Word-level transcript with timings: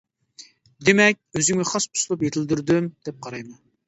دېمەك، 0.87 1.19
ئۆزۈمگە 1.39 1.65
خاس 1.71 1.87
ئۇسلۇب 1.89 2.25
يېتىلدۈردۈم، 2.27 2.89
دەپ 3.09 3.21
قارايمەن. 3.27 3.61